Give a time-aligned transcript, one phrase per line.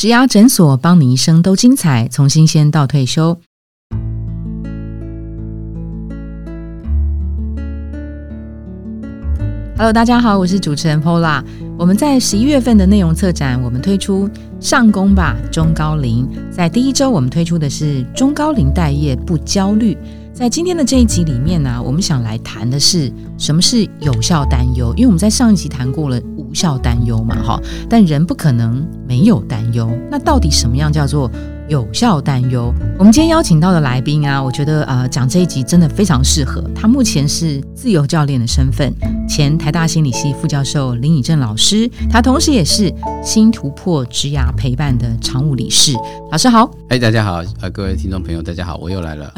[0.00, 3.38] 植牙诊所，帮你一生都精彩，从新鲜到退休。
[9.76, 11.44] Hello，大家好，我是主持人 Pola。
[11.78, 14.26] 我们在十一月份的内容策展，我们推出
[14.58, 16.26] 上工吧中高龄。
[16.50, 19.94] 在第一周，我们推出的是中高龄待业不焦虑。
[20.40, 29.86] 在今天的这一集里面呢，我们想来谈的是什么是有效担忧，因为我们在上一集谈过了无效担忧嘛，哈，但人不可能没有担忧。
[30.10, 31.30] 那到底什么样叫做？
[31.70, 32.74] 有效担忧。
[32.98, 36.60] 我们今天邀请到的来宾啊，我觉得呃讲这一集真的非常适合。
[36.74, 38.92] 他目前是自由教练的身份，
[39.28, 45.94] 前台大心理系副教授林以正老师，他同时也是新突破职涯陪伴的常务理事。
[46.32, 49.32] 老师好，哎，大家好，呃，各位听众朋友，大家好，我又来了，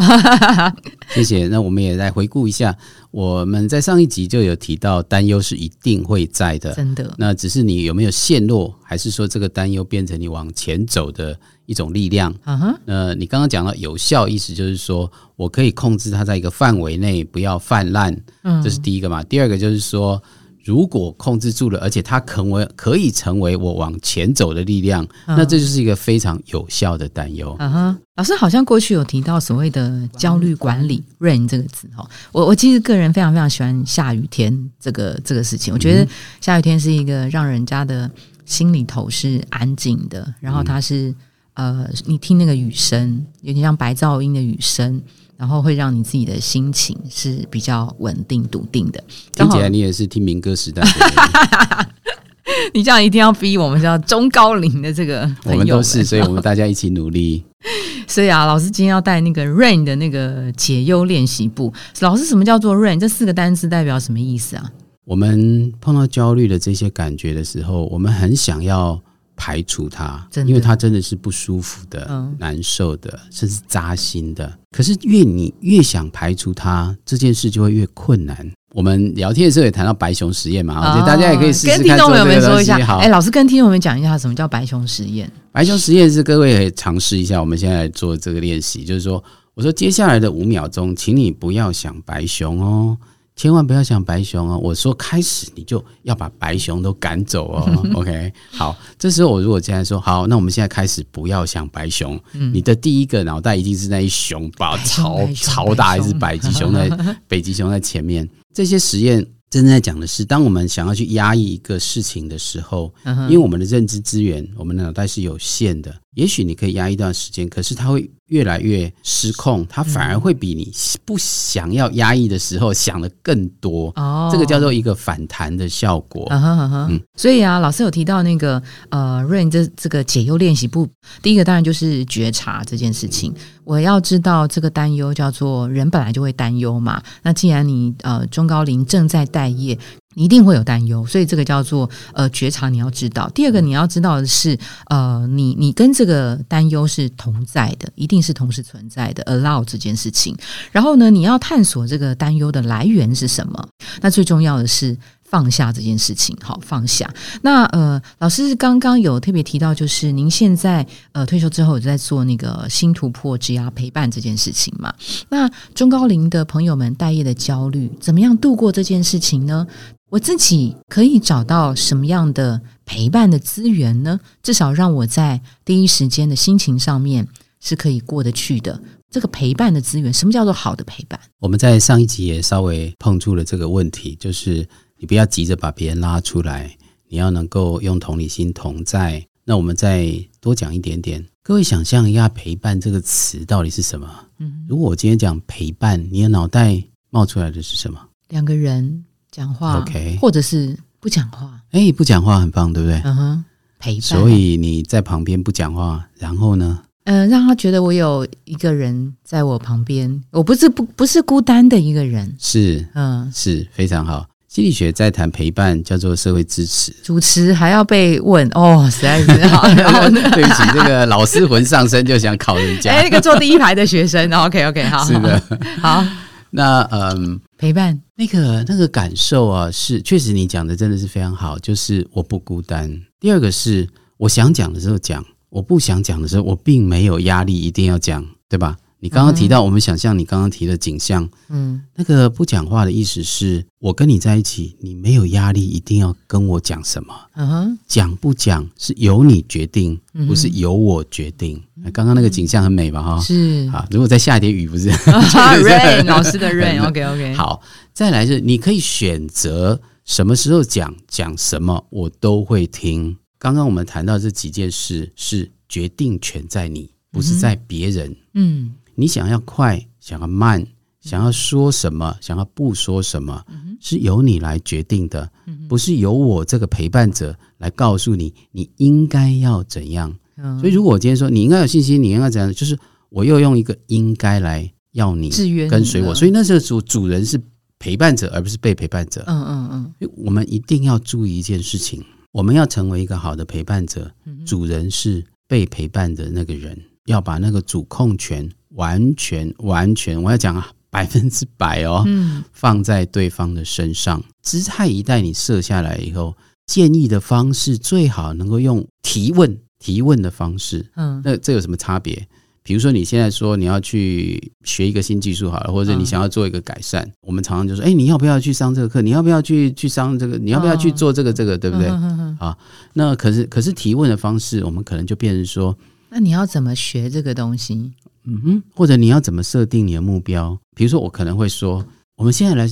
[1.15, 1.47] 谢谢。
[1.49, 2.75] 那我们也来回顾一下，
[3.13, 7.15] 我们在上一集就有提到，担忧是一定会在的，真的。
[7.17, 11.39] 那只是你有没有陷落，还是说这个担忧变成你往前走的？
[11.67, 19.23] 一种力量，嗯哼，呃，你刚刚讲到有效，意思就是说我可以控制它在一个范围内不要泛滥，嗯，这是第一个嘛。
[19.23, 20.21] 第二个就是说，
[20.65, 27.55] 如果控制住了，而且它成为可以成为我往前走的力量，那这就是一个非常有效的担忧。
[27.59, 36.09] 嗯哼，老师好像过去有提到所谓的焦虑管理 “rain” 这个词哈，我我其实个人非常非常喜欢下雨天这个这个事情，我觉得
[36.41, 38.11] 下雨天是一个让人家的
[38.45, 41.15] 心里头是安静的，然后它是。
[41.55, 45.03] 呃，你听那个雨声，有点像白噪音的雨声，
[45.43, 49.03] 然后会让你自己的心情是比较稳定、笃定的。
[49.35, 51.87] 听起来你也是听民歌时代的。
[52.73, 57.43] 你这样一定要逼我们叫中高龄的这个我们都是，所以我们大家一起努力。
[58.07, 61.73] 所以啊，老师今天要带那个 Rain 的那个解忧练习簿。
[61.99, 63.01] 老师，什么叫做 Rain？
[63.01, 64.71] 这四个单词代表什么意思啊？
[65.05, 69.01] 我们碰到焦虑的这些感觉的时候，我们很想要。
[69.43, 74.57] 排除它，因为它真的是不舒服的、难受的，甚至扎心的。
[74.71, 78.49] 可是越你越想排除它，这件事就会越困难。
[78.73, 82.79] 我们聊天的时候也谈到白熊实验嘛，我觉得大家也可以试试跟听众朋友们说一下。
[82.87, 85.29] 好，哎，老师跟听众们讲一下什么叫白熊实验。
[85.51, 87.41] 白熊实验是各位可以尝试一下。
[87.41, 89.23] 我们现在做这个练习，就是说，
[89.55, 92.97] 我说接下来的五秒钟，请你不要想白熊哦。
[93.35, 94.59] 千万不要想白熊哦！
[94.63, 97.83] 我说开始你就要把白熊都赶走哦。
[97.97, 102.21] OK，好，这时候我如果现在说好，那我们现在开始不要想白熊。
[102.53, 104.77] 你的第一个脑袋一定是那一熊吧？
[104.85, 106.89] 超超大一只北极熊在
[107.27, 108.29] 北极熊在前面。
[108.55, 115.95] 这些实验真正在讲的是，当我们想要去压抑一个事情的时候，因为我们的认知资源，我们的脑袋是有限的。
[116.15, 120.71] 也许你可以压一段时间，可是它会越来越失控，它反而会比你
[121.05, 123.91] 不想要压抑的时候想的更多。
[123.97, 126.27] 哦，这个叫做一个反弹的效果。
[126.31, 130.87] 嗯，所以啊，老师有提到那个呃，Rain 这这个解忧练习不，
[131.23, 133.35] 第一个当然就是觉察这件事情。
[133.65, 137.03] 我要知道这个担忧叫做人本来就会担忧嘛。
[137.23, 139.79] 那既然你呃中高龄正在待业。
[140.15, 142.69] 你一定会有担忧，所以这个叫做呃觉察。
[142.69, 144.59] 你要知道，第二个你要知道的是，
[144.89, 149.23] 呃，你你跟这个担忧是同在的，一定是同时存在的。
[149.25, 150.37] Allow 这件事情，
[150.71, 153.69] 然后呢，你要探索这个担忧的来源是什么。
[154.01, 154.97] 那最重要的是。
[155.33, 157.11] 放下这件事情，好放下。
[157.41, 164.93] 那呃，老师刚刚有特别提到，就是您现在呃退休之后，有在做那个新突破、职涯陪伴这件事情嘛？
[165.31, 169.67] 那中高龄的朋友们待业的焦虑，怎么样度过这件事情呢？
[170.13, 174.21] 我自己可以找到什么样的陪伴的资源呢？
[174.43, 177.27] 至少让我在第一时间的心情上面
[177.61, 178.79] 是可以过得去的。
[179.11, 181.19] 这个陪伴的资源，什么叫做好的陪伴？
[181.39, 184.69] 我们在上一集也稍微碰触了这个问题，就是。
[184.99, 186.77] 你不要急着把别人拉出来，
[187.09, 189.27] 你要能够用同理心同在。
[189.45, 194.09] 那我们再多讲一点点，各位想象一下“陪伴”这个词到底是什么？
[194.39, 196.81] 嗯，如果我今天讲陪伴，你的脑袋
[197.11, 198.01] 冒出来的是什么？
[198.29, 201.51] 两个人讲话，OK，或者是不讲话？
[201.73, 203.01] 哎，不讲话很棒，对不对？
[203.03, 203.45] 嗯哼，
[203.79, 204.01] 陪伴。
[204.03, 206.81] 所以你在旁边不讲话，然后呢？
[207.05, 212.33] 嗯，让他觉得我有一个人在我旁边，我不是不不是孤单的一个人。
[212.39, 214.27] 是，嗯，是非常好。
[214.49, 216.95] 心理学在谈陪伴，叫做社会支持。
[217.03, 219.67] 主持还要被问哦，实在是好。
[219.73, 222.93] 对不起，这个老师魂上身就想考人家。
[222.93, 225.03] 哎，那个坐第一排的学生，OK OK，好。
[225.07, 225.43] 是的，
[225.81, 226.05] 好。
[226.55, 233.01] 那嗯，陪伴那个那个感受啊，是确实你讲的真的是非常好，就是我不孤单。
[233.19, 233.89] 第二个是
[234.19, 238.77] 我想讲的时候讲，我不想讲的时候，我并没有压力一定要讲，对吧？
[239.03, 241.83] 你刚刚提到，我们想象你刚刚提的景象，嗯。
[241.97, 251.61] 那个不讲话的意思是我跟你在一起，你没有压力，一定要跟我讲什么，嗯哼，讲不讲是由你决定，不是由我决定。
[251.75, 253.03] 那刚刚那个景象很美吧？
[253.03, 253.69] 哈，是。
[253.73, 254.89] 啊，如果再下一点雨，不是？
[254.95, 257.61] Rain 老师的 Rain，OK OK，好，
[257.93, 263.17] 再来是你可以选择什么时候讲，讲什么我都会听。
[263.41, 268.17] 刚刚我们谈到这几件事，是决定权在你，不是在别人。
[268.35, 270.67] 嗯你想要快，想要慢，
[271.01, 273.45] 想要说什么，想要不说什么，
[273.81, 275.31] 是由你来决定的，
[275.69, 280.15] 不是由我这个陪伴者来告诉你你应该要怎样。
[280.37, 282.79] 嗯，所以，如果我今天说你应该有信心，你应该怎样，就是
[283.11, 285.31] 我又用一个应该来要你
[285.69, 287.41] 跟随我，所以那时候主主人是
[287.79, 289.25] 陪伴者，而不是被陪伴者。
[289.27, 289.69] 嗯嗯
[290.01, 290.11] 嗯。
[290.17, 304.23] 我们一定要注意一件事情：我们要成为一个好的陪伴者，嗯主人是被陪伴的那个人，要把那个主控权完全完全，我要讲啊， 百分之百哦，嗯放在对方的身上。
[304.43, 306.35] 姿态一旦你设下来以后，
[306.67, 310.85] 建议的方式最好能够用提问提问的方式。
[310.97, 312.27] 嗯那这有什么差别？
[312.65, 319.03] 比如说你现在说你要去学一个新技术好了，或者你嗯想要做一个改善，我们常常就说，哎，你要不要去上这个课？
[319.03, 320.39] 你要不要去去上这个？
[320.39, 321.59] 你要不要去哦做这个这个？
[321.59, 321.89] 对不对？
[321.89, 322.57] 嗯嗯嗯
[322.93, 325.77] 那可是可是提问的方式，我们可能就变成说，
[326.09, 327.93] 那你要怎么学这个东西？
[328.25, 330.59] 嗯哼，或者你要怎么设定你的目标？
[330.75, 331.85] 比如说，我可能会说，
[332.17, 332.69] 我们现在来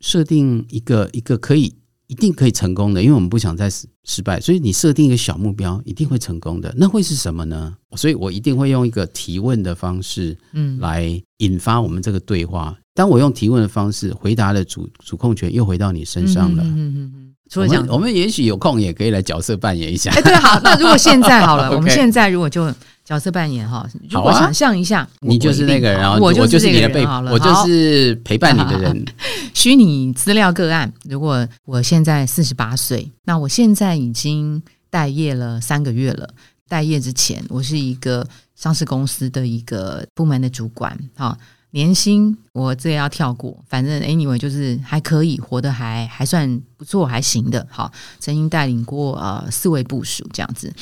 [0.00, 1.74] 设定一个一个可以
[2.06, 6.74] 一定可以成功的，因为我们不想再失失败，所以你设定一个小目标，一定会成功的。
[6.76, 7.74] 那会是什么呢？
[7.96, 12.76] 所以我一定会用一个提问的方式嗯，来引发我们这个对话。
[12.94, 16.62] 当我用提问的方式回答的主主控权又回到你身上了。
[16.62, 20.10] 嗯嗯嗯除我了讲们我们也许有空也可以来角色扮演一下。
[20.10, 22.72] 哎，对，好，那如果现在好了 我们现在如果就
[23.04, 29.04] 角色扮演哈，如果想象一下，你就是那个人，然后我就是你的被，我就好是陪伴你的人。
[29.54, 30.92] 虚拟资料个案。
[31.08, 36.28] 如果我现在四十八岁，那我现在已经待业了三个月了。
[36.68, 41.36] 待业之前，我是一个上市公司的一个部门的主管，哈，
[41.72, 47.66] 年薪我这要跳过，反正 anyway 就是还可以，活得还还算不错，还行的。
[47.68, 50.72] 好，曾经带领过呃四位部署这样子，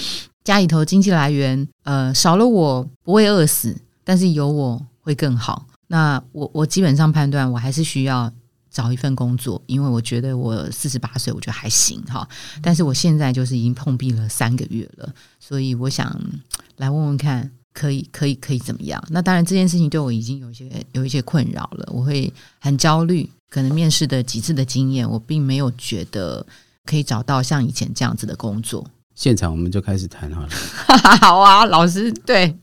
[0.45, 5.67] 家里头经济来源呃少了我不会饿死，但是有我会更好。
[5.89, 8.33] 那我我基本上判断我还是需要
[8.71, 12.27] 找一份工作，因为我觉得我四十八岁，我觉得还行哈。
[12.63, 16.19] 但是我现在就是已经碰壁了三个月了，所以我想
[16.77, 19.03] 来问问看，可以可以可以怎么样？
[19.11, 23.29] 那当然这件事情对我已经有一些有一些困扰了，我会很焦虑。
[23.51, 26.47] 可能面试的几次的经验，我并没有觉得
[26.85, 28.87] 可以找到像以前这样子的工作。
[29.21, 30.49] 现场我们就开始谈好了。
[31.21, 32.57] 好啊，老师，对，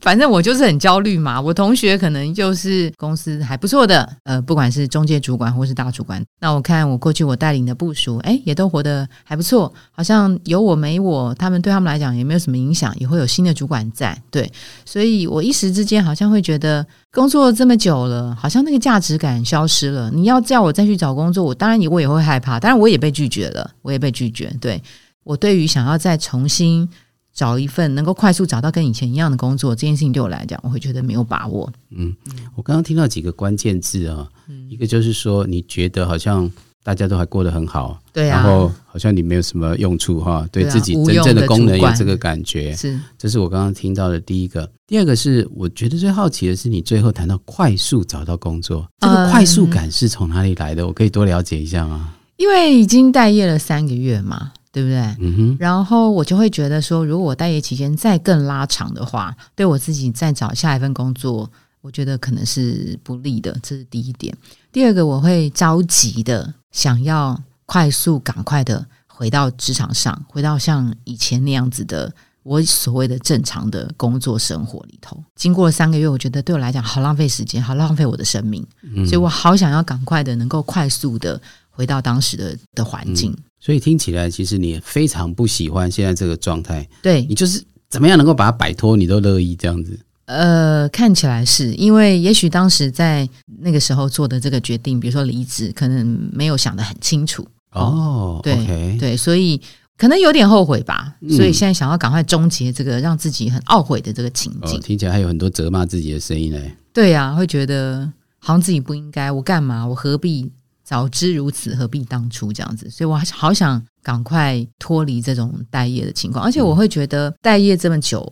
[0.00, 1.40] 反正我就是很焦虑嘛。
[1.40, 6.24] 我同学可能就是公司还不错的，呃，不管是中介主管或是大主管。
[6.38, 14.16] 那我看我过去我带领的部署，哎，也都活得还不错，好像有我没我，他们对他们来讲也没有什么影响，也会有新的主管在。
[14.30, 14.48] 对，
[14.84, 20.08] 所以我一时之间好像会觉得工作这么久了，好像那个价值感消失了。
[20.12, 24.54] 你要叫我再去找工作，我当然也我也会害怕，当然我也被拒绝了，我也被拒绝。
[24.60, 24.80] 对
[25.26, 26.88] 我对于想要再重新。
[27.36, 31.70] 找一份能够快速找到跟以前一样的工作，这件事情对我来讲，我会觉得没有把握。
[31.90, 32.16] 嗯
[32.54, 36.50] 我刚刚听到几个关键字啊，嗯一个就是说你觉得好像
[36.82, 44.66] 大家都还过得很好，对啊，然后好像你没有什么用处哈，对自己真正的功能有这个感觉，是这是我刚刚听到的第一个。
[44.86, 50.86] 第二个是我觉得最好奇的是你最后谈到快速找到工作，这个嗯快速感是从哪里来的？
[50.86, 52.14] 我可以多了解一下吗？
[52.38, 54.98] 因为已经待业了三个月嘛，对不对？
[55.20, 63.58] 嗯哼，然后我就会觉得说，如果我待业期间再更拉长的话，对我自己再找下一份工作，我觉得可能是不利的。
[63.62, 64.36] 这是第一点。
[64.70, 75.18] 第二个，我会着急的想要快速、赶快的回到职场上，回到像以前那样子的我所谓的正常的工作生活里头。
[75.36, 81.40] 经过了三个月，我觉得对我来讲好浪费时间，好浪费我的生命，嗯所以我好想要赶快的能够快速的
[81.76, 83.36] 回到当时的的环境。
[83.60, 89.98] 所以听起来其实你非常不喜欢现在这个状态，对你，就是怎么样能够把它摆脱，你都乐意这样子。
[90.26, 93.28] 呃，看起来是因为也许当时在
[93.60, 97.46] 那个时候做的这个决定，比如说离职，可能没有想得很清楚。
[97.72, 99.60] 哦对对，所以
[99.96, 101.14] 可能有点后悔吧。
[101.20, 104.78] 嗯所以现在想要赶快终结这个让自己很懊悔的这个情境。
[104.78, 106.74] 哦，听起来还有很多责骂自己的声音嘞。
[106.92, 109.86] 对呀、会觉得好像自己不应该，我干嘛？
[109.86, 110.50] 我何必
[110.86, 112.88] 早知如此，何必当初这样子？
[112.88, 118.24] 所以我还是好想赶快脱离这种待业的情况，而且我会觉得待业这么久。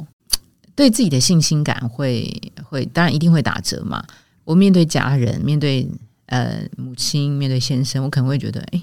[0.76, 2.28] 对自己的信心感会
[2.64, 4.04] 会，当然一定会打折嘛。
[4.44, 5.88] 我面对家人，面对
[6.26, 8.82] 呃母亲，面对先生，我可能会觉得，哎，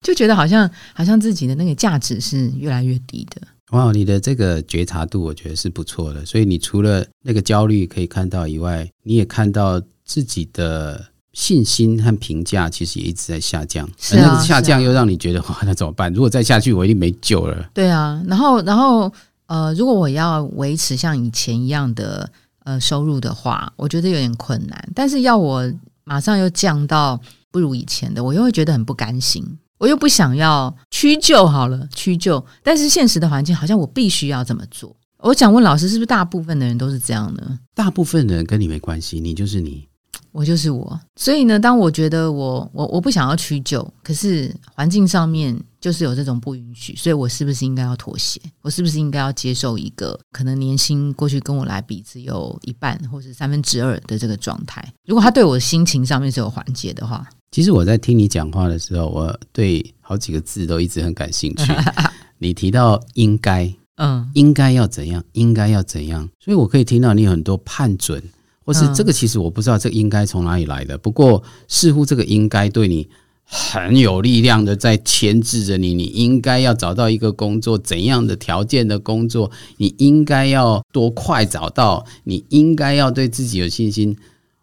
[0.00, 3.42] 就觉得好像好像自己的那个价值是越来越低的。
[3.70, 6.26] 哇，你的这个觉察度，我觉得是不错的。
[6.26, 13.88] 所以你除了那个焦虑可以看到以外，你也看到自己的信心和评价其实也一直在下降。
[13.98, 16.12] 是啊那个下降又让你觉得哇，那怎么办？
[16.12, 17.70] 如果再下去，我一定没救了。
[17.72, 19.12] 对啊，然后然后
[19.46, 22.28] 呃，如果我要维持像以前一样的
[22.64, 24.88] 呃收入的话，我觉得有点困难。
[24.94, 25.72] 但是要我
[26.04, 27.20] 马上又降到
[27.50, 29.44] 不如以前的，我又会觉得很不甘心，
[29.78, 32.44] 我又不想要屈就好了，屈就。
[32.62, 34.96] 但是现实的环境好像我必须要这么做。
[35.18, 37.58] 我想问老师，是不是大部分的人都是这样呢？
[37.74, 39.86] 大部分人跟你没关系，你就是你。
[40.32, 48.40] 我就是我，所以呢，当我觉得我我我不想要屈就，可是环境上面就是有这种不允许，所以我是不是应该要妥协？
[48.62, 54.84] 我是不是应该要接受一个可能年薪过去跟我来比只有一半或是三分之二的这个状态？
[55.04, 61.72] 如果他对我的心情上面是有缓解的话，其实我在听你讲话的时候，我对好几个字都一直很感兴趣。
[62.38, 68.22] 你提到应该，嗯应该要怎样，应该要怎样，所以我可以听到你有很多判准，
[68.70, 70.96] 或是嗯这个其实我不知道这应该从哪里来的。
[70.96, 73.08] 不过似乎这个应该对你
[73.44, 84.16] 很有力量的在牵制着你，你应该要找到一个工作，怎样的条件的工作，你应该要多快找到，你应该要对自己有信心。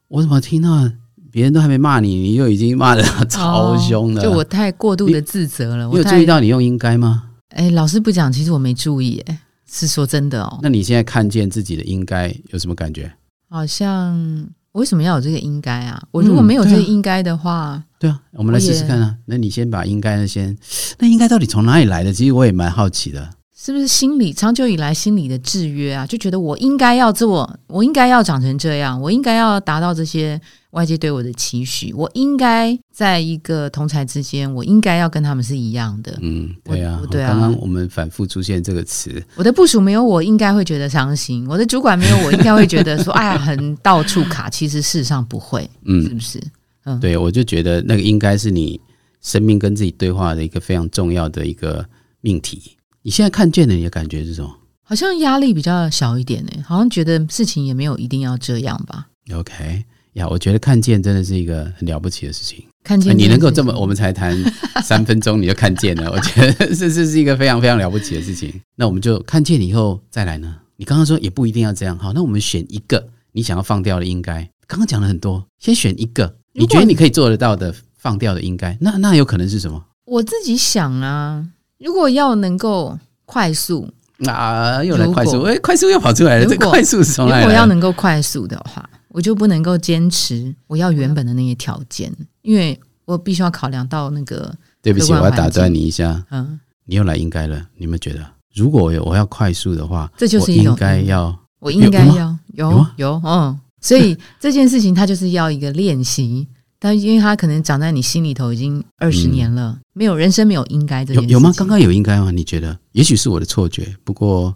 [0.08, 0.90] 我怎么听到
[1.30, 4.22] 别人都还没骂你，你就已经骂的 超凶了？
[4.22, 5.90] 哦就我太过度的自责了。
[5.90, 7.24] 我有注意到你用应该吗？
[7.50, 9.38] 哎，老师不讲，其实我没注意，哎，
[9.70, 13.12] 是说真的哦，那你现在看见自己的应该有什么感觉？
[13.50, 16.02] 好像为什么要有这个应该啊？
[16.12, 17.82] 我如果没有这个应该的话。
[18.00, 19.16] 对啊，我们来试试看啊。
[19.26, 20.56] 那你先把应该的先，
[21.00, 22.14] 那应该到底从哪里来的？
[22.14, 23.30] 其实我也蛮好奇的。
[23.60, 26.06] 是不是心理长久以来心理的制约啊？
[26.06, 30.40] 就觉得我应该要做，我应该要长成这样，我应该要达到这些
[30.72, 36.16] 外界对我的期许，我应该在一个同才之间，我应该要跟他们是一样的。
[36.22, 44.48] 嗯，对啊，对啊刚刚我们反复出现这个词，我的部署没有我，应该会觉得伤心；我的主管没有我，应该会觉得说，哎呀，很到处卡。
[44.52, 46.44] 其实事实上不会，嗯是嗯，不是？
[46.86, 48.80] 嗯对，我就觉得那个应该是你
[49.24, 51.84] 生命跟自己对话的一个非常重要的一个
[52.22, 52.77] 命题。
[53.08, 59.08] 你现在看见的，你的感觉是什么好像压力比较小一点呢，好像觉得事情也没有一定要这样吧。
[59.34, 59.86] ？OK
[60.16, 62.66] 呀，我觉得看见真的是一个很了不起的事情。
[62.84, 64.38] 看见你能够这么，我们才谈
[64.84, 68.54] 三分钟你就看见了，我觉得这这是一个非常非常了不起的事情。
[68.76, 70.58] 那我们就看见以后再来呢？
[70.76, 74.42] 你刚刚说也不一定要这样，好，那我们选一个你想要放掉的应该。
[74.68, 79.82] 刚刚讲了很多，先选一个你觉得你可以做得到的放掉的应该，那那有可能是什么？
[80.04, 81.48] 我自己想啊，
[81.80, 83.88] 如果要能够快速，
[84.26, 87.48] 啊，又来快速，哎，快速又跑出来了，这快速是从如哪里来？
[87.48, 87.48] 的？
[87.48, 98.26] 果要能够快速的话，我就不能够坚持我要原本的那些条件，因为我必须要考量到那个，对不起，我要打断你一下，嗯，你又来应该了，你们觉得？
[98.56, 106.48] 如果我我要快速的话，这就是应该要我应该要有有嗯，所以这件事情它就是要一个练习，
[106.80, 111.54] 但因为它可能长在你心里头已经二十年了，没有人生没有应该这件事情有有吗？
[111.58, 112.32] 刚刚有应该吗？
[112.32, 112.78] 你觉得？
[112.92, 114.56] 也许是我的错觉，不过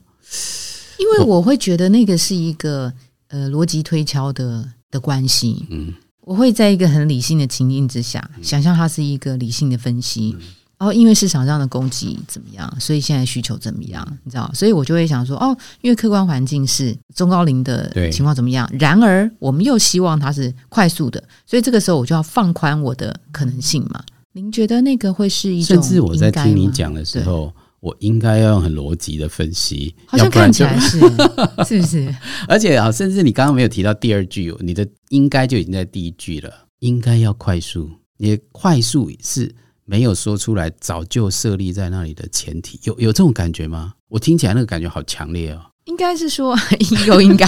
[0.99, 2.93] 因为我会觉得那个是一个
[3.29, 10.35] 呃逻辑推敲的的关系，嗯，我会在一个很理性的情境之下，想象它是一个理性的分析。
[10.81, 14.49] 然后因为市场上的供给怎么样，所以现在需求怎么样，你知道？
[14.51, 24.03] 所以我就会想说，哦，因为客观环境是中高龄的对情况怎么样，然而我们又希望它是快速的，所以这个时候我就要放宽我的可能性嘛。
[24.31, 30.97] 您觉得那个会是一种甚至我在听你讲的时候，我应该要用很逻辑的分析，好像看起来是
[31.63, 32.15] 是不是？
[32.47, 39.53] 而且啊，甚至你刚刚没有提到第二句，你的应该就已经在第一句了，应该要快速，你的快速是
[39.91, 43.91] 没有说出来，早就设立在那里的前提，有有这种感觉吗？
[44.07, 45.59] 我听起来那个感觉好强烈哦。
[45.83, 46.57] 应该是说
[47.05, 47.45] 又应该，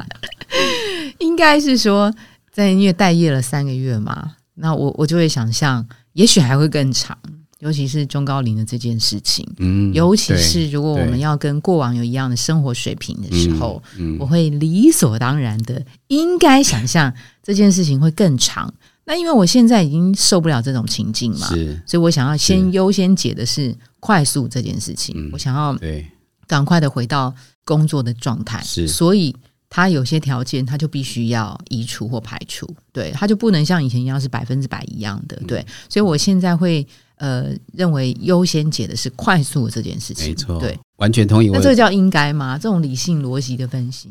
[1.18, 2.14] 应该是说
[2.52, 5.82] 在因为待业了三个月嘛，那我我就会想象，
[6.12, 7.16] 也许还会更长，
[7.60, 17.10] 尤其是中高龄的这件事情，嗯，尤其是如果我们要跟过往有一样的生活水平的时候，嗯，我会理所当然的应该想象
[17.42, 18.74] 这件事情会更长。
[19.06, 25.30] 那因为我现在已经受不了这种情境嘛，是，所以我想要先优先解的是快速这件事情，嗯。
[25.32, 26.04] 我想要对，
[26.46, 27.32] 赶快的回到
[27.64, 28.88] 工作的状态，是。
[28.88, 29.34] 所以
[29.70, 35.46] 他有些条件他就必须要移除或排除，对，他就不能像以前一样是百分之百一样的，嗯。
[35.46, 36.84] 对，所以我现在会
[37.18, 42.58] 呃认为优先解的是快速这件事情，没错，对，，完全同意那这个叫应该吗？
[42.58, 44.10] 这种理性逻辑的分析，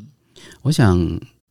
[0.62, 0.98] 我想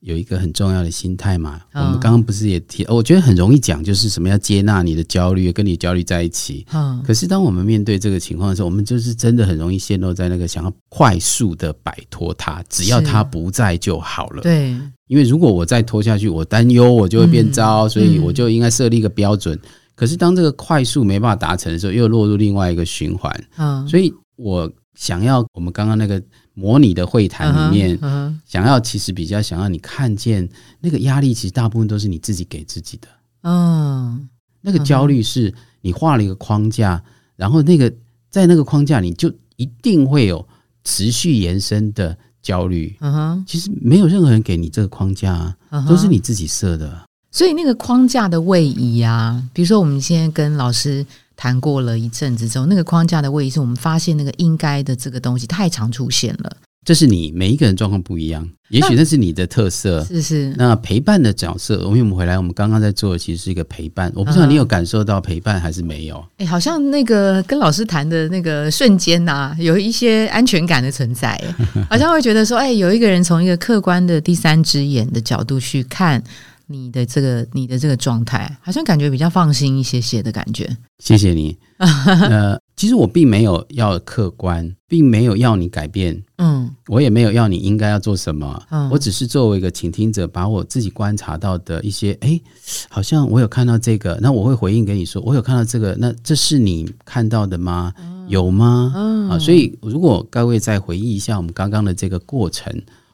[0.05, 1.61] 有一个很重要的心态嘛。
[1.73, 6.65] 嗯我们刚刚不是也提，我觉得很容易讲，就是什么要接纳你的焦虑，跟你焦虑在一起。
[6.73, 14.43] 嗯，可是当我们面对这个情况的时候，我们就是真的很容易陷落在那个想要快速的摆脱它，只要它不在就好了。
[14.43, 14.71] 对，
[15.09, 19.59] 因为如果我再拖下去，我担忧我就会变糟，嗯所以我就应该设立一个标准。
[19.97, 23.45] 可是当这个快速没办法达成的时候，又落入另外一个循环。
[23.57, 26.21] 嗯，所以我想要我们刚刚那个
[26.55, 27.99] 模拟的会谈里面，
[28.47, 30.49] 想要其实比较想要你看见
[30.81, 33.09] 那个压力，其实大部分都是你自己给自己的。
[33.43, 34.29] 嗯
[34.63, 37.03] 那个焦虑是你画了一个框架，
[37.37, 37.93] 然后那个
[38.31, 40.47] 在那个框架你就一定会有
[40.85, 42.97] 持续延伸的焦虑。
[43.01, 45.55] 嗯哼其实没有任何人给你这个框架
[45.87, 47.05] 都是你自己设的。
[47.31, 51.05] 所以那个框架的位移啊，比如说我们现在跟老师
[51.37, 60.05] 谈过了一阵子之后，那个框架的位移是我们发现那个应该的这个东西太常出现了，这是你每一个人状况不一样，也许那是你的特色。
[60.05, 64.13] 是是，那陪伴的角色，因为我们回来，我们刚刚在做的其实是一个陪伴。
[64.15, 66.23] 我不知道嗯你有感受到陪伴还是没有？
[66.37, 76.23] 哎，好像那个跟老师谈的那个瞬间呐、有一些安全感的存在，哎 好像会觉得说，哎，有一个人从一个客观的第三只眼的角度去看
[76.67, 80.77] 你的这个你的这个状态，好像感觉比较放心一些些的感觉。
[80.99, 81.57] 谢谢你。
[81.79, 88.63] 呃，其实我并没有要客观，并没有要你改变，嗯我也没有要你应该要做什么。
[88.71, 92.41] 嗯我只是作为一个倾听者，把我自己观察到的一些，哎，
[92.89, 97.93] 好像我有看到这个，那我会回应给你说，我有看到这个，那这是你看到的吗？
[98.29, 98.93] 有吗？
[98.95, 102.73] 嗯啊，所以如果各位再回忆一下我们刚刚的这个过程，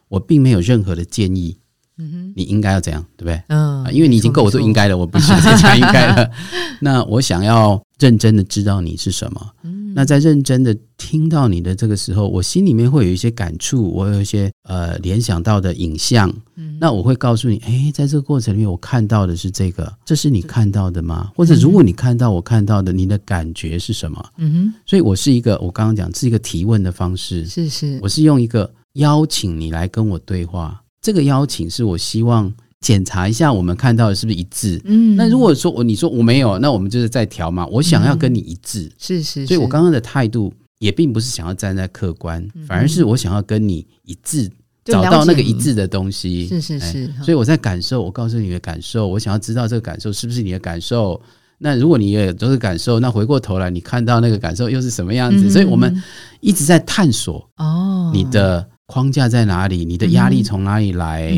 [0.08, 1.56] 我并没有任何的建议，
[2.00, 3.42] 嗯哼你应该要怎样，对不对？
[3.48, 6.30] 嗯啊，因为你已经够我做应该，该了，我不需要再讲应该了。
[6.80, 9.50] 那我想要认真的知道你是什么。
[9.62, 16.32] 嗯那在认真的听到你的这个时候，我心里面会有一些感触，我有一些呃联想到的影像。
[16.56, 21.32] 嗯那我会告诉你，哎，在这个过程里面，我看到的是这个，这是你看到的吗？
[21.34, 24.24] 或者如果你看到我看到的，你的感觉是什么？
[24.38, 30.79] 嗯哼所以我是一个，我刚刚讲是一个提问的方式，，是是，我是用一个邀请你来跟我对话。
[31.00, 34.80] 这个邀请是我希望检查一下我们看到的是不是一致。
[34.84, 37.66] 嗯那如果说我你说我没有，那我们就是在调嘛。
[37.66, 44.50] 我想要跟你一致，是是，是所以我刚刚的态度也并不是想要站在客观，嗯反而是我想要跟你一致，
[44.84, 46.46] 找到那个一致的东西。
[46.48, 51.20] 是是哎是，所以我在感受，我告诉你的感受，我想要知道这个感受是不是你的感受。
[51.62, 55.44] 那如果你也都是感受，那回过头来你看到那个感受又是什么样子？
[55.46, 56.02] 嗯所以我们
[56.40, 61.30] 一直在探索哦，你的框架在哪里，你的压力从哪里来，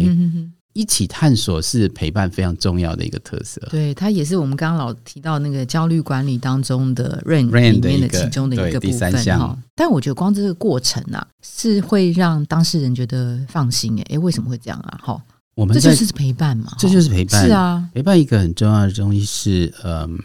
[0.73, 3.61] 一起探索是陪伴非常重要的一个特色。
[3.71, 9.59] 对，它也是我们刚刚老提到那个焦虑管理当中的 RAIN RAIN 里面的其中的一个部分哈。
[9.75, 14.03] 但我觉得光这个过程啊，是会让当事人觉得放心诶。
[14.09, 14.99] 诶，为什么会这样啊？
[15.03, 15.23] 哈，
[15.55, 20.19] 我们这就是陪伴嘛，这就是陪伴，是啊，陪伴一个很重要的东西是嗯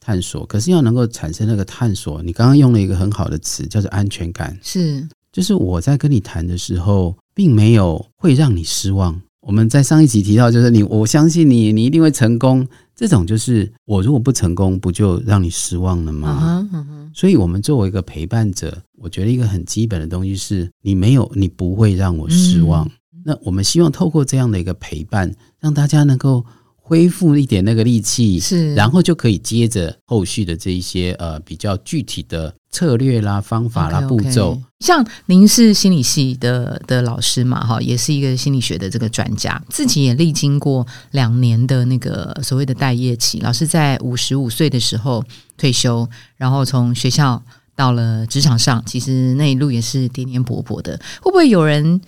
[0.00, 9.20] 探索，可是要能够产生那个探索，你刚刚用了一个很好的词叫做安全感，是就是我在跟你谈的时候，并没有会让你失望。
[9.40, 12.68] 我们在上一集提到，就是你，我相信你，你一定会成功。
[12.94, 16.68] 这种就是我如果不成功，不就让你失望了吗？
[17.12, 22.88] 所以，我们作为一个陪伴者，我觉得一个很基本的东西是，你没有，你不会让我失望。
[23.24, 26.44] 那我们希望透过这样的一个陪伴，让大家能够
[26.92, 34.60] 恢复一点那个力气，是，然后就可以接着后续的这一些呃比较具体的策略啦、方法啦、步骤。
[34.80, 43.40] 像您是心理系的的老师嘛，哈，也是一个心理学的这个专家，自己也历经过两年的那个所谓的待业期。
[43.40, 45.24] 老师在五十五岁的时候
[45.56, 47.42] 退休，然后从学校
[47.74, 51.00] 到了职场上，其实那一路也是颠颠簸簸的。
[51.22, 51.98] 会不会有人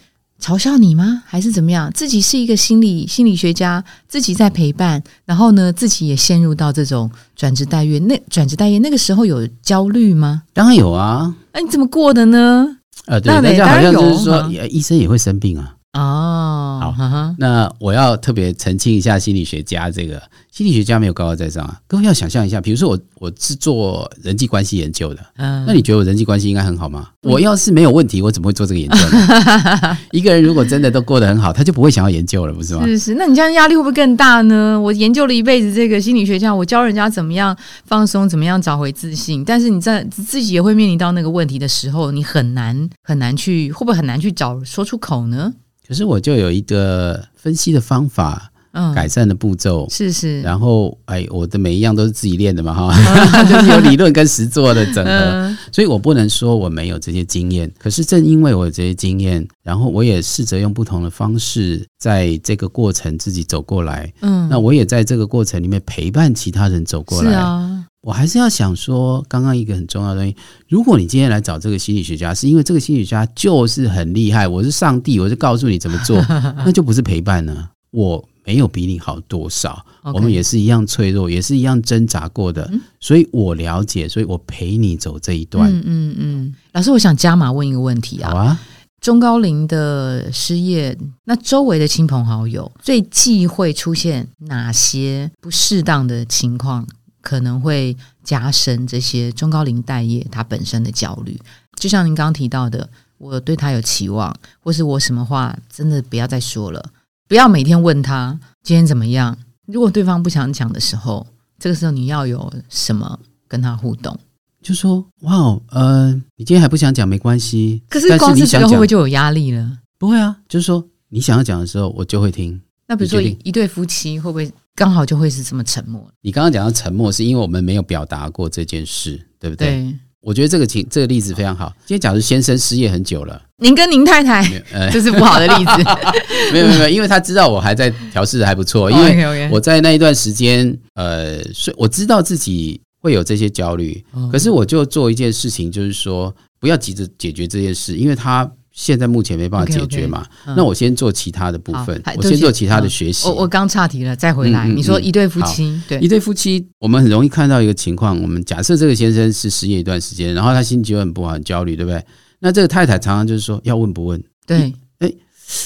[0.45, 1.23] 嘲笑你吗？
[1.25, 1.91] 还是怎么样？
[1.95, 7.99] 自己是一个心理心理学家，自己在陪伴，然后呢，自己也陷入到这种转职待业。
[8.01, 10.43] 那转职待业那个时候有焦虑吗？
[10.53, 12.77] 当然有啊，那、你怎么过的呢？
[13.07, 15.75] 呃，对，那得大家好像就是说，医生也会生病啊。
[15.95, 21.79] 哦，好哈哈，那我要特别澄清一下，心理学家这个心理学家没有高高在上啊。
[21.87, 27.11] 各位要想象一下，比如说我我是做人际关系研究的，嗯，那你觉得我人际关系应该很好吗？
[27.23, 29.99] 我要是没有问题，我怎么会做这个研究呢？
[30.11, 32.85] 一个人如果真的都过得很好，他就不会想要研究了，不是吗？
[32.85, 34.81] 是是，那你这样压力会不会更大呢？
[34.81, 45.53] 我研究了一辈子这个心理学家，我教人家怎么样放松，怎么样找回自信，但是你在自己也会面临到那个问题的时候，你很难很难去，会不会很难去找说出口呢？
[45.87, 52.93] 可是我就有一个分析的方法，嗯，改善的步骤，是是，然后哎，我的每一样都是自己练的嘛哈，
[53.45, 55.57] 就是有理论跟实做的整合，嗯。
[55.71, 57.71] 所以我不能说我没有这些经验。
[57.79, 64.13] 可是正因为我有这些经验，然后我也试着用不同的方式，在这个过程自己走过来。
[64.23, 67.35] 嗯，那我也在这个过程里面陪伴其他人走过是来。
[67.35, 67.74] 啊，
[68.05, 70.37] 我还是要想说，刚刚一个很重要的东西，
[70.69, 76.21] 如果你今天来找这个心理学家，是因为这个心理学家就是很厉害，我是上帝，我是告诉你怎么做，
[76.65, 77.71] 那就不是陪伴呢。
[77.91, 85.71] 我没有比你好多少我们也是一样脆弱，也是一样挣扎过的，所以我了解，所以我陪你走这一段。
[85.73, 88.61] 嗯嗯嗯，老师，我想加码问一个问题啊，好啊，
[89.01, 96.87] 中高龄的失业，那周围的亲朋好友最忌讳出现哪些不适当的情况，
[97.25, 101.41] 可能会加深这些中高龄待业他本身的焦虑？
[101.77, 106.91] 就像您刚刚提到的，我对他有期望，或是我什么话真的不要再说了，
[107.27, 109.37] 不要每天问他今天怎么样。
[109.67, 111.27] 如果对方不想讲的时候，
[111.59, 114.17] 这个时候你要有什么跟他互动？
[114.63, 119.79] 就说哇哦，呃，你今天还不想讲没关系，可是光是这个会不会就有压力了？
[119.99, 120.37] 不会啊？
[120.47, 122.61] 就是说你想要讲的时候，我就会听。
[122.87, 126.05] 那比如说一对夫妻会不会刚好就会是这么沉默？
[126.21, 129.69] 你刚刚讲到沉默，是因为我们没有表达过这件事，对不对？
[129.69, 131.73] 对，我觉得这个情这个例子非常好。
[131.87, 135.71] 今天假如先生失业很久了，您跟您太太呃， 这是不好的例子。
[136.53, 150.27] 没有没有没有，因为他知道我还在调试的还不错，因为我在那一段时间，呃，所以我知道自己会有这些焦虑，哦可是我就做一件事情，就是说不要急着解决这件事，因为他现在目前没办法解决嘛。
[150.47, 153.27] 嗯那我先做其他的部分，我先做其他的嗯学习。
[153.27, 154.69] 我我刚岔题了，再回来。
[154.69, 162.05] 嗯嗯你说嗯一对夫妻，对一，对夫妻，我们很容易看到一个情况：我们假设这个先生是失业一段时间，然后他心情很不好、很焦虑，对不对？
[162.41, 164.23] 那这个太太常常就是说要问不问？
[164.47, 164.73] 对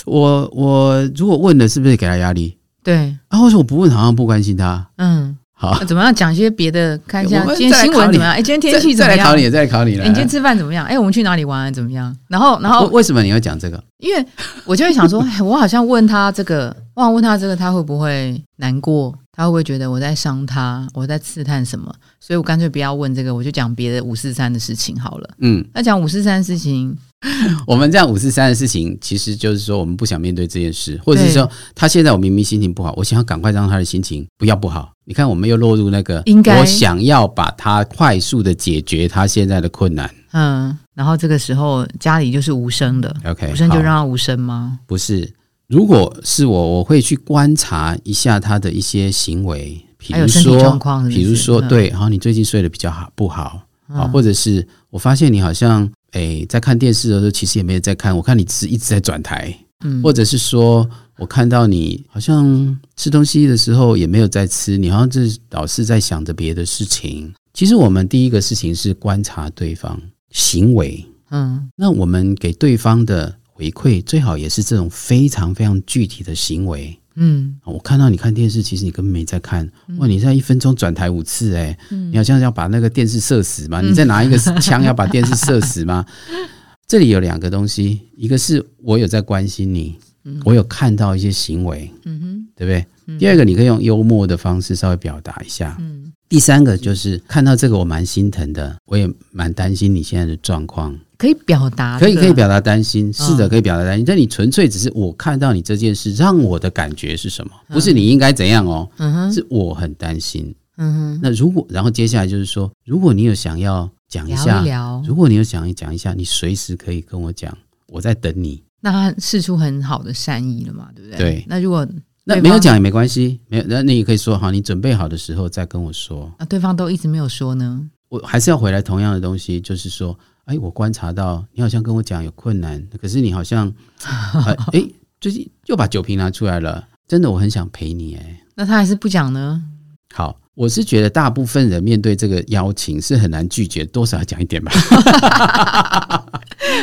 [0.04, 2.58] 我我如果问了，是不是给他压力？
[2.84, 4.90] 对，啊，或者我不问，好像不关心他。
[4.96, 6.96] 嗯，好那，怎么样讲一些别的？
[6.98, 8.32] 看一下今天新闻怎么样？
[8.32, 9.18] 哎，今天天气怎么样？
[9.18, 10.04] 再再来考你，再来考你了。
[10.04, 10.86] 哎你今天吃饭怎么样？
[10.86, 11.72] 哎，我们去哪里玩？
[11.74, 12.14] 怎么样？
[12.28, 13.82] 然后，然后，为什么你要讲这个？
[13.98, 14.24] 因为
[14.64, 19.12] 我就会想说，哎，我好像问他这个，我想问他这个，他会不会难过？
[19.38, 20.84] 他会不会觉得我在伤他？
[20.92, 21.94] 我在刺探什么？
[22.18, 25.30] 所以我干脆不要问这个，我就讲别的五四三的事情好了。
[25.38, 26.92] 嗯，那讲五四三的事情，
[27.64, 34.90] 我们这样五四三的事情，其实就是说我们不想面对这件事，或者是说他现在我明明心情不好，我想要赶快让他的心情不要不好。
[35.04, 40.12] 你看，我们又落入那个应该我想要把他快速的解决他现在的困难。
[40.32, 44.80] 嗯，然后这个时候家里就是无声的，OK，无声就让他无声吗？
[44.84, 45.32] 不是，
[45.68, 50.78] 如果是我，我会去观察一下他的一些行为，比如说
[51.08, 51.68] 比如说，嗯。
[51.68, 54.04] 对，然后你最近睡得比较好不好啊？
[54.04, 54.10] 嗯。
[54.10, 59.54] 或者是我发现你好像诶在看电视的时候，其实也没有在看，我看你只是一直在转台，
[59.84, 60.02] 嗯。
[60.02, 67.30] 或者是说我看到你好像吃东西的时候也没有在吃，你好像是老是在想着别的事情。
[67.52, 70.00] 其实我们第一个事情是观察对方
[70.30, 71.68] 行为，嗯。
[71.76, 76.96] 那我们给对方的回馈最好也是这种非常非常具体的行为。
[77.16, 79.68] 嗯我看到你看电视，其实你根本没在看。
[79.98, 83.80] 哇，你在一分钟转台五次、哎、嗯你好像要把那个电视射死吗？
[83.80, 86.06] 你再拿一个枪要把电视射死吗？
[86.86, 89.96] 这里有两个东西，一个是我有在关心你，
[90.44, 93.18] 我有看到一些行为，嗯哼对不对？
[93.18, 95.76] 第二个，你可以用幽默的方式稍微表达一下。
[95.80, 100.96] 嗯第三个就是看到这个，我蛮心疼的，我也蛮担心你现在的状况。
[101.16, 104.04] 可以表达、可以可以表达担心，是的，嗯可以表达担心。
[104.04, 107.52] 但你纯粹只是我看到你这件事，让我的感觉是什么？
[107.68, 108.88] 不是你应该怎样哦，
[109.32, 110.54] 是我很担心。
[110.76, 114.64] 嗯哼，那如果然后接下来就是说，如果你有想要讲一下
[115.04, 117.56] 如果你有想要讲一下，你随时可以跟我讲，
[117.88, 118.62] 我在等你。
[118.80, 121.18] 那他试出很好的善意了嘛，对不对？
[121.18, 121.84] 对那如果
[122.28, 126.30] 那没有讲也没关系，没有，那你也可以说好，你准备好的时候再跟我说。
[126.38, 127.88] 那对方都一直没有说呢？
[128.10, 130.14] 我还是要回来同样的东西，就是说，
[130.44, 133.72] 哎，我观察到你好像跟我讲有困难，可是你好像，
[134.44, 134.86] 呃哎，
[135.22, 139.64] 最近又把酒瓶拿出来了，真的我很想陪你，哎，那他还是不讲呢？
[140.12, 144.72] 好，我是觉得大部分人面对这个邀请是很难拒绝，多少要讲一点吧。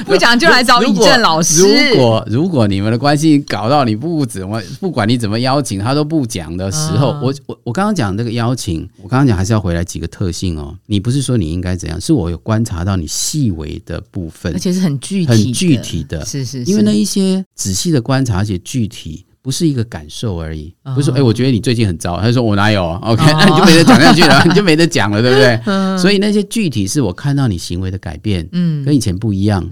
[0.06, 1.90] 不讲就来找以如果正老师。
[1.90, 10.74] 如果如果你们的关系搞到你不怎么，不管你怎么邀请，他都不讲的时候，嗯我我我刚刚讲这个邀请，我刚刚讲还是要回来几个特性哦。
[10.86, 19.26] 你不是说你应该怎样，是我有观察到你细微的部分而，且是很具体、很具体的是是是，因为那一些仔细的观察，而且具体。
[19.46, 20.96] 不是一个感受而已，哦。
[20.96, 23.38] 不是说哎、我觉得你最近很糟，他就说我哪有，OK，、哦。
[23.40, 25.60] 那 你就没得讲下去了， 你就没得讲了，对不对？
[25.68, 25.96] 嗯。
[26.00, 28.84] 所以那些具体是我看到你行为的改变，嗯。
[28.84, 29.64] 跟以前不一样。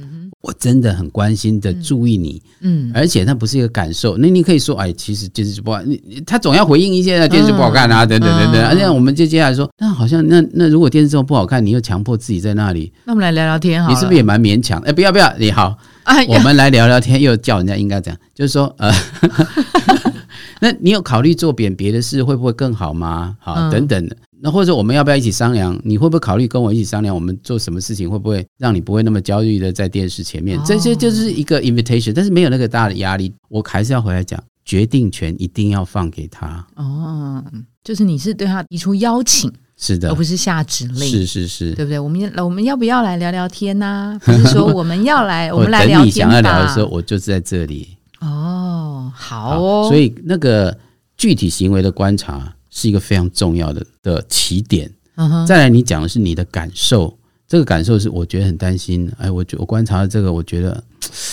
[0.42, 4.18] 我真的很关心的注意你，嗯，而且那不是一个感受。
[4.18, 8.62] 那你可以说，哎，其实电视不好，你你他总要回应一些，电视不好看啊，等等等等。
[8.66, 13.90] 而且我们就接下来说，那好像那那如果电视这么不好看，你又强迫自己在那里，那我们来聊聊天好。
[13.90, 14.82] 你是不是也蛮勉强？
[14.82, 18.92] 哎，不要不要，你好，哎我们来聊聊天，又叫人家应该这样，就是说，呃，
[20.60, 23.36] 那你有考虑做点别的事，会不会更好吗？
[23.40, 24.16] 好，嗯等等的。
[24.46, 25.80] 那或者我们要不要一起商量？
[25.86, 27.16] 你会不会考虑跟我一起商量？
[27.16, 30.60] 我们做什么事情会不会让你不会那么焦虑的在电视前面？
[30.60, 33.34] 哦这些就是一个 invitation，但是没有那个大的压力。
[33.48, 36.68] 我还是要回来讲，决定权一定要放给他。
[36.76, 37.42] 哦，
[37.86, 39.50] 就是你是对他提出邀请，
[39.86, 41.10] 是的而，不是下指令。
[41.10, 41.72] 是是是。
[41.74, 42.00] 对不对？
[42.00, 46.32] 我们我们要不要来聊聊天呐、 不是说我们要来， 我们来聊天吧。
[46.32, 47.98] 想要聊的时候，我就是在这里。
[48.22, 50.76] 哦，好哦，所以那个
[51.18, 54.90] 具体行为的观察是一个非常重要的的起点。
[55.46, 59.12] 再来，你讲的是你的感受，这个感受是我觉得很担心。
[59.18, 60.82] 哎，我觉我观察了这个，我觉得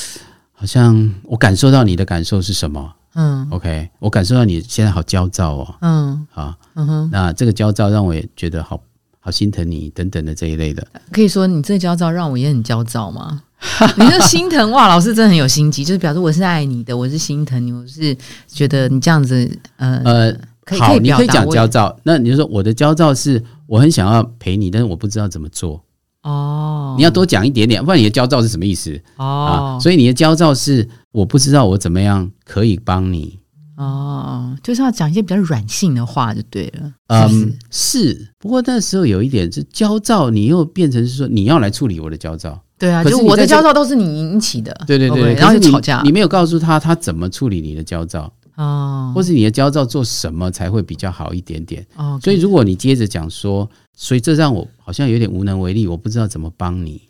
[0.53, 8.81] 好像我感受到你的感受是什么嗯？OK，我感受到你现在好焦躁哦，嗯啊，嗯哼，那这个焦躁让我也觉得好
[9.19, 10.87] 好心疼你等等的这一类的。
[11.11, 13.43] 可以说你这个焦躁让我也很焦躁吗？
[13.99, 20.33] 你就心疼哇，老师真的很有心机，就是表示我是爱你的，我是心疼你，我是觉得你这样子，呃，呃，
[20.65, 25.83] 可以好，可以你可以讲焦躁，那你就说我的焦躁是我很想要陪你，但是我不知道怎么做。
[26.23, 29.01] 哦，你要多讲一点点，不然你的焦躁是什么意思？
[29.17, 33.39] 哦啊，，所以你的焦躁是我不知道我怎么样可以帮你。
[33.77, 38.29] 哦，就是要讲一些比较软性的话就对了，嗯，是。
[38.39, 42.61] 不过那时候有一点是焦躁，你又变成是说你要来处理我的焦躁。
[42.79, 51.87] 对啊，可就是是我的焦躁都是你引起的，对对对对，然后你就吵架你没有告诉他他怎么处理你的焦躁，哦，或是你的焦躁做什么才会比较好一点点。
[51.97, 57.03] 哦，所以如果你接着讲说，所以这让我好像有点无能为力，我不知道怎么帮你，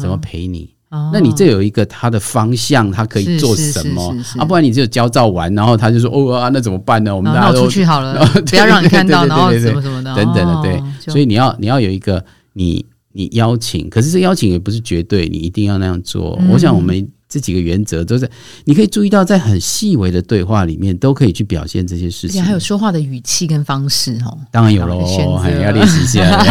[0.00, 0.74] 怎么陪你。
[0.90, 4.44] 哦，那你这有一个他的方向，他可以做什么啊？
[4.44, 7.14] 不然你只有焦躁完，然后他就说哦啊，那怎么办呢？
[7.14, 16.36] 我们大家都我出去好了， 不要让你看到，然后什么什么的，等等的，对所以你要你要有一个你你邀请，可是这邀请也不是绝对，你一定要那样做。
[16.40, 18.28] 嗯我想我们这几个原则都是，
[18.66, 22.50] 你可以注意到，在很细微的对话里面都可以去表现这些事情还。
[22.50, 24.36] 有说话的语气跟方式哦。
[24.50, 25.06] 当然有喽
[25.62, 26.44] 要练习一下。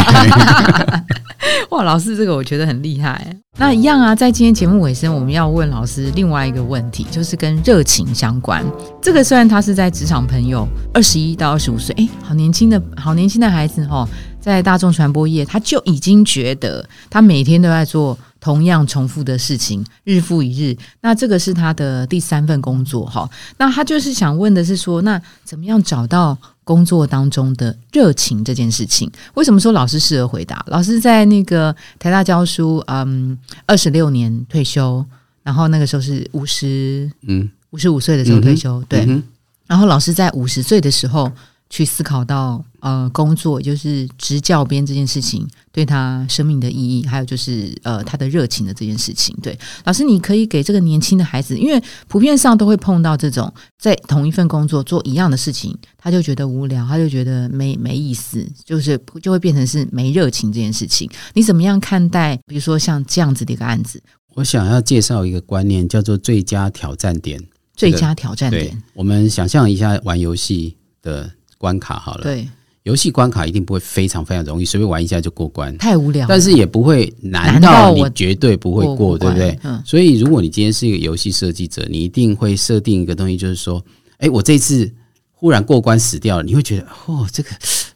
[1.72, 3.36] 哇，老师这个我觉得很厉害。
[3.58, 8.66] 那一样啊，在今天节目尾声，我们要问老师另外一个问题，就是跟热情相关。
[9.02, 14.08] 这个虽然他是在职场朋友，二十一到二十五岁，哎，好年轻的好年轻的孩子哦，
[14.40, 20.78] 在大众传播业，他就已经觉得他每天都在做同样重复的事情，日复一日。
[21.02, 23.30] 那这个是他的第三份工作哈。
[23.58, 29.12] 那他就是想问的是说，那怎么样找到工作当中的热情这件事情？
[29.34, 30.64] 为什么说老师适合回答？
[30.68, 35.06] 老师在那个台大教书，嗯，二十六年退休，
[35.44, 39.06] 然后那个时候是五十嗯，五十五岁的时候退休，对。
[39.08, 39.24] 嗯
[39.68, 41.32] 然后老师在五十岁的时候
[41.70, 49.36] 去思考到，呃，工作就是执教编这件事情对他生命的意义，还有就是呃他的热情的这件事情。
[49.42, 61.10] 对，老师，你可以给这个年轻的孩子，因为普遍上都会碰到这种在同一份工作做一样的事情，他就觉得无聊，他就觉得没没意思，就是就会变成是没热情这件事情。
[61.34, 62.36] 你怎么样看待？
[62.48, 64.02] 比如说像这样子的一个案子，
[64.34, 67.40] 我想要介绍一个观念，叫做最佳挑战点。
[67.76, 72.24] 最佳挑战点，，我们想象一下玩游戏的关卡好了。
[72.24, 72.48] 对，
[72.84, 76.28] 游戏关卡一定不会非常非常容易，随便玩一下就过关，太无聊了。
[76.28, 79.60] 但是也不会难难到到你我绝对不会过，对不对？？
[79.64, 83.84] 嗯，所以如果你今天是一个游戏设计者，你一定会设定一个东西，就是说，
[84.18, 84.92] 哎，我这次
[85.32, 87.50] 忽然过关死掉了，你会觉得，哦，这个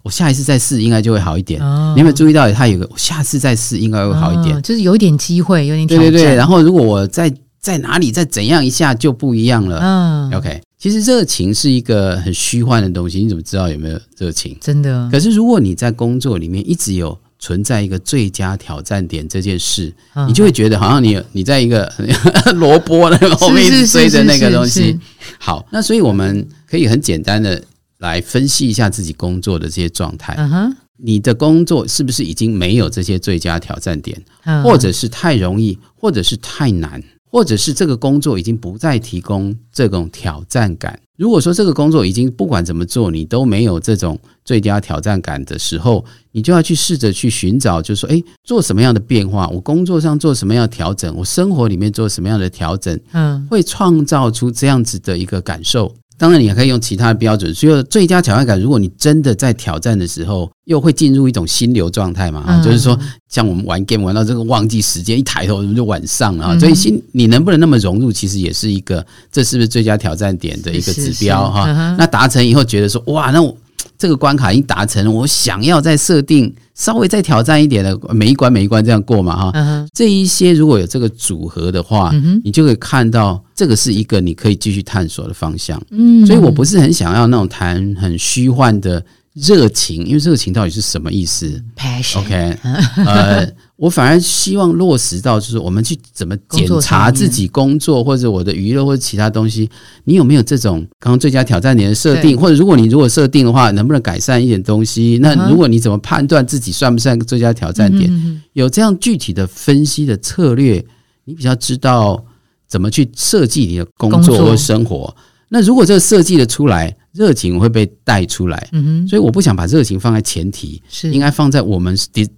[0.04, 1.62] 我下一次再试应该就会好一点。
[1.62, 4.56] 哦你有没有注意到，它有个我下次再试应该会好一点？
[4.58, 6.06] 哦就是有一点机会，有点挑战。
[6.06, 9.80] 对对对，然后如果我再在哪里再怎样一下就不一样了。
[9.82, 14.58] 嗯，OK，其实热情是一个很虚幻的东西，你怎么知道有没有热情？
[14.60, 20.28] 真的，可是如果你在工作里面一直有存在一个最佳挑战点这件事，嗯。
[20.28, 21.90] 你就会觉得好像你你在一个
[22.56, 25.00] 萝卜那个后面一直追着那个东西。
[25.40, 27.64] 好，那所以我们可以很简单的
[28.00, 30.36] 来分析一下自己工作的这些状态。
[30.38, 34.62] 嗯哼，你的工作是不是已经没有这些最佳挑战点，嗯。
[34.62, 37.02] 或者是太容易，或者是太难，
[37.34, 40.98] 或者是这个工作已经不再提供这种挑战感？
[41.18, 49.48] 如果说这个工作已经不管怎么做，你都没有这种最佳挑战感的时候，你就要去试着去寻找，就是说，诶，做什么样的变化？
[49.48, 51.16] 我工作上做什么样的调整？
[51.16, 53.00] 我生活里面做什么样的调整？
[53.14, 55.92] 嗯会创造出这样子的一个感受。
[56.18, 57.54] 当然，你还可以用其他的标准。
[57.54, 62.62] 所以，最佳挑战感，如果你真的在挑战的时候，又会进入一种心流状态嘛？
[62.64, 62.98] 就是说，
[63.30, 66.60] 像我们玩 game 玩到这个忘记时间，一抬头就晚上了啊。
[66.60, 71.66] 所以，心你能不能那么融入，其实也是一个，这是不是最佳挑战点的一个指标哈？
[71.98, 73.56] 那达成以后，觉得说，哇，那我
[74.04, 79.52] 这个关卡已经达成，我想要再设定稍微再挑战一点的，每一关每一关这样过嘛哈？
[79.54, 85.82] 嗯，这一些如果有这个组合的话，嗯你就可以看到这个是一个你可以继续探索的方向。
[85.92, 89.02] 嗯所以我不是很想要那种谈很虚幻的
[89.36, 92.58] 热情，因为热情到底是什么意思 passion？OK，
[93.08, 99.70] 呃，我反而希望落实到就是我们去怎么检查自己工作或者我的娱乐或者其他东西，
[100.04, 105.18] 你有没有这种刚刚最佳挑战点的设定，或者如果你如果设定的话，能不能改善一点东西？
[105.22, 108.10] 那如果你怎么判断自己算不算最佳挑战点？
[108.12, 110.86] 嗯有这样具体的分析的策略，
[111.26, 112.24] 你比较知道
[112.68, 115.16] 怎么去设计你的工作或生活。
[115.50, 121.12] 那如果这个设计的出来，热情会被带出来，嗯哼，所以我不想把热情放在前提，是。
[121.12, 121.96] 应该放在我们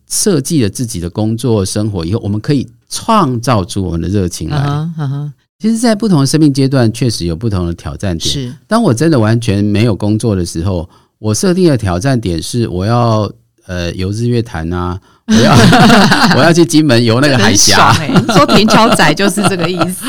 [0.09, 4.89] 设计了自己的工作生活以后，我们可以创造出我们的热情来。
[5.57, 8.29] 其实，在不同的生命阶段，确实有不同的挑战点。
[8.29, 8.53] 是。
[8.67, 13.31] 当我真的完全没有工作的时候，我设定的挑战点是我要
[13.65, 15.55] 呃游日月潭啊，我要
[16.37, 20.05] 我要去金门游那个海峡，欸说田桥仔就是这个意思。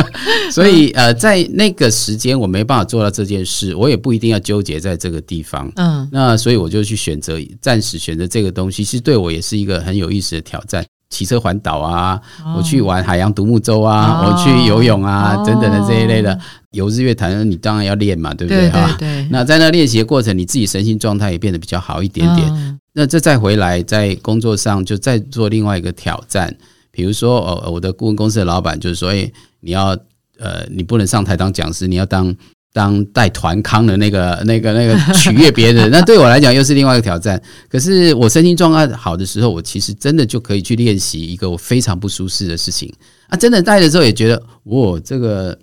[0.50, 5.70] 所以呃在那个时间我没办法做到这件事，我也不一定要纠结在这个地方。
[5.76, 10.84] 嗯那所以我就去选择暂时选择这个东西，其实对我也是一个很有意思的挑战。
[11.14, 12.20] 骑车环岛啊，
[12.56, 14.26] 我去玩海洋独木舟啊，哦。
[14.26, 15.44] 我去游泳啊，哦。
[15.46, 16.36] 等等的这一类的。
[16.72, 18.68] 游日月潭，你当然要练嘛，对不对？
[18.68, 22.52] 哈对对，那在那练习的过程，你自己身心状态也变得比较好一点点。
[22.52, 22.80] 嗯。
[22.94, 26.52] 那这再回来，在工作上就再做另外一个挑战，
[26.90, 29.96] 比如说，呃，我的顾问公司的老板就是说，哎、你要
[30.40, 32.34] 呃，你不能上台当讲师，你要当
[32.74, 35.88] 当带团康的那个、 那个、那个取悦别人。
[35.92, 37.40] 那对我来讲又是另外一个挑战。
[37.70, 42.92] 可是我身心状态好的时候，我其实真的就可以去练习一个我非常不舒适的事情
[43.28, 43.36] 啊！
[43.36, 45.56] 真的带的时候也觉得，哇，这个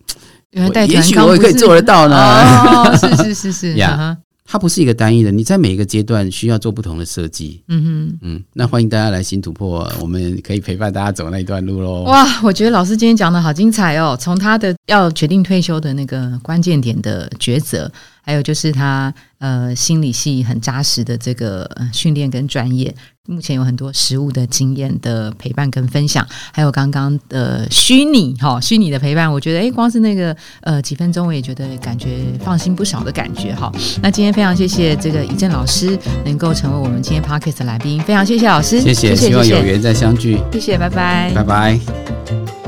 [0.52, 2.16] 原来带也团许我也可以做得到呢。
[2.16, 7.62] 哦，是是是是，呀 它不是一个单一的，你在每一个阶段需要做不同的设计。
[7.68, 12.04] 嗯哼嗯，那欢迎大家来新突破，我们可以陪伴大家走那一段路喽。
[12.04, 17.90] 哇，我觉得老师今天讲的好精彩哦，从他的要决定退休的那个关键点的抉择，
[18.22, 22.96] 还有就是他呃心理系很扎实的这个呃训练跟专业，
[23.28, 33.72] 目前有很多实物的经验的陪伴跟分享，还有刚刚的虚拟哈、虚拟的陪伴，我觉得哎，光是那个呃几分钟，我也觉得感觉放心不少的感觉哈。
[34.02, 41.80] 那今天非常谢谢这个以正老师能够成为我们今天 podcast 的来宾，非常谢谢老师，谢谢，希望有缘再相聚，谢谢，拜拜，拜拜。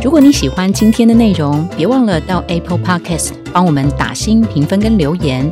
[0.03, 5.49] 如果你喜欢今天的内容，别忘了到 Apple Podcast 帮我们打新评分跟留言。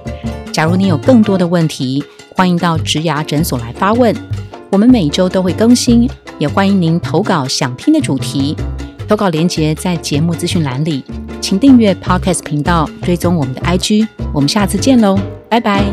[0.51, 2.03] 假如您有更多的问题，
[2.35, 4.15] 欢迎到植牙诊所来发问，
[4.69, 8.55] 我们每周都会更新，也欢迎您投稿想听的主题。
[9.07, 11.03] 投稿连接在节目资讯栏里，
[11.41, 14.07] 请订阅 Podcast 频道，追踪我们的 IG。
[14.33, 15.17] 我们下次见喽，
[15.49, 15.83] 拜拜。